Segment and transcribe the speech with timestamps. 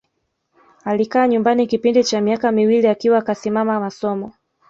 [0.85, 4.33] Alikaa nyumbani kipindi cha miaka miwili akiwa kasimama masomo